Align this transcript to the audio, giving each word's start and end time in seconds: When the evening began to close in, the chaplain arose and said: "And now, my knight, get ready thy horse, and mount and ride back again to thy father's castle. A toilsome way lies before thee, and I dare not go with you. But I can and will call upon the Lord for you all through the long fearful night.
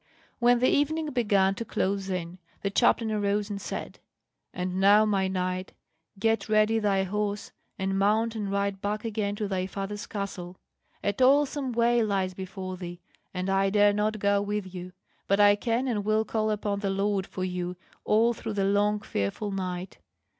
When 0.39 0.57
the 0.57 0.67
evening 0.67 1.11
began 1.11 1.53
to 1.53 1.63
close 1.63 2.09
in, 2.09 2.39
the 2.63 2.71
chaplain 2.71 3.11
arose 3.11 3.51
and 3.51 3.61
said: 3.61 3.99
"And 4.51 4.79
now, 4.79 5.05
my 5.05 5.27
knight, 5.27 5.73
get 6.17 6.49
ready 6.49 6.79
thy 6.79 7.03
horse, 7.03 7.51
and 7.77 7.99
mount 7.99 8.33
and 8.33 8.51
ride 8.51 8.81
back 8.81 9.05
again 9.05 9.35
to 9.35 9.47
thy 9.47 9.67
father's 9.67 10.07
castle. 10.07 10.57
A 11.03 11.13
toilsome 11.13 11.71
way 11.73 12.01
lies 12.01 12.33
before 12.33 12.77
thee, 12.77 12.99
and 13.31 13.47
I 13.47 13.69
dare 13.69 13.93
not 13.93 14.17
go 14.17 14.41
with 14.41 14.73
you. 14.73 14.93
But 15.27 15.39
I 15.39 15.55
can 15.55 15.87
and 15.87 16.03
will 16.03 16.25
call 16.25 16.49
upon 16.49 16.79
the 16.79 16.89
Lord 16.89 17.27
for 17.27 17.43
you 17.45 17.75
all 18.03 18.33
through 18.33 18.53
the 18.53 18.65
long 18.65 19.01
fearful 19.01 19.51
night. 19.51 19.99